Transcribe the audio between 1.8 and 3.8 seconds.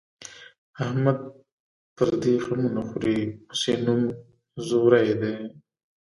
پردي غمونه خوري، اوس یې